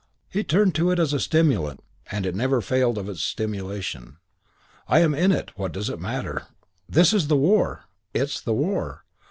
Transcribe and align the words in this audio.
He 0.29 0.43
turned 0.43 0.73
to 0.73 0.89
it 0.89 0.97
as 0.97 1.11
stimulant 1.21 1.81
and 2.09 2.25
it 2.25 2.33
never 2.33 2.59
failed 2.59 2.97
of 2.97 3.07
its 3.07 3.21
stimulation. 3.21 4.17
"I'm 4.89 5.13
in 5.13 5.31
it. 5.31 5.51
What 5.57 5.73
does 5.73 5.89
this 5.89 5.99
matter? 5.99 6.47
This 6.89 7.13
is 7.13 7.27
the 7.27 7.37
war. 7.37 7.83
It's 8.11 8.41
the 8.41 8.51
war. 8.55 9.03